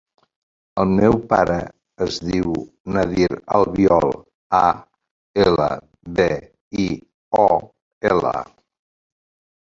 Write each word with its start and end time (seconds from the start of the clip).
El 0.83 0.91
meu 0.99 1.15
pare 1.31 1.55
es 2.05 2.15
diu 2.29 2.55
Nadir 2.95 3.27
Albiol: 3.57 4.15
a, 4.59 4.61
ela, 5.43 5.67
be, 6.21 6.27
i, 6.85 6.87
o, 7.43 7.47
ela. 8.13 8.33